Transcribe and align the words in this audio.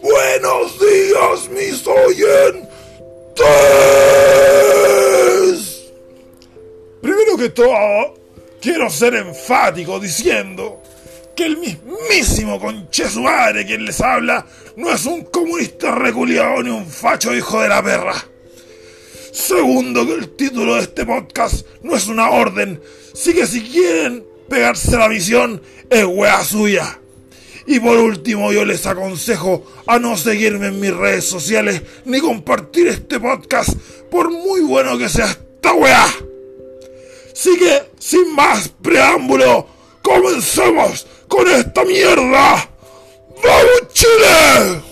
Buenos 0.00 0.78
días, 0.78 1.48
mis 1.50 1.86
oyentes. 1.86 2.68
Primero 7.00 7.36
que 7.36 7.48
todo, 7.50 8.14
quiero 8.60 8.88
ser 8.90 9.14
enfático 9.14 9.98
diciendo 9.98 10.82
que 11.34 11.46
el 11.46 11.56
mismísimo 11.56 12.60
Conchesuare 12.60 13.66
quien 13.66 13.84
les 13.84 14.00
habla 14.00 14.46
no 14.76 14.92
es 14.92 15.06
un 15.06 15.24
comunista 15.24 15.92
reculiado 15.94 16.62
ni 16.62 16.70
un 16.70 16.86
facho 16.86 17.34
hijo 17.34 17.60
de 17.60 17.68
la 17.68 17.82
perra. 17.82 18.14
Segundo, 19.32 20.06
que 20.06 20.14
el 20.14 20.30
título 20.36 20.76
de 20.76 20.82
este 20.82 21.06
podcast 21.06 21.66
no 21.82 21.96
es 21.96 22.08
una 22.08 22.30
orden, 22.30 22.80
sí 23.14 23.34
que 23.34 23.46
si 23.46 23.62
quieren 23.62 24.24
pegarse 24.48 24.96
la 24.96 25.08
misión 25.08 25.62
es 25.90 26.04
wea 26.04 26.42
suya. 26.44 26.98
Y 27.70 27.80
por 27.80 27.98
último, 27.98 28.50
yo 28.50 28.64
les 28.64 28.86
aconsejo 28.86 29.62
a 29.86 29.98
no 29.98 30.16
seguirme 30.16 30.68
en 30.68 30.80
mis 30.80 30.94
redes 30.94 31.26
sociales 31.26 31.82
ni 32.06 32.18
compartir 32.18 32.88
este 32.88 33.20
podcast 33.20 33.74
por 34.10 34.30
muy 34.30 34.62
bueno 34.62 34.96
que 34.96 35.10
sea 35.10 35.26
esta 35.26 35.74
weá. 35.74 36.06
Así 37.30 37.58
que, 37.58 37.82
sin 37.98 38.34
más 38.34 38.70
preámbulo, 38.82 39.66
comencemos 40.00 41.06
con 41.28 41.46
esta 41.46 41.84
mierda. 41.84 42.70
¡Vamos 43.44 43.92
Chile! 43.92 44.87